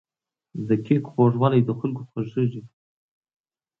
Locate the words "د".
0.67-0.69, 1.65-1.69